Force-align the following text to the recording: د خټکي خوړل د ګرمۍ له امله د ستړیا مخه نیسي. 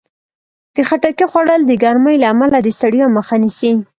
د 0.75 0.77
خټکي 0.87 1.25
خوړل 1.31 1.61
د 1.65 1.71
ګرمۍ 1.83 2.15
له 2.21 2.27
امله 2.33 2.57
د 2.61 2.67
ستړیا 2.77 3.05
مخه 3.17 3.35
نیسي. 3.43 3.71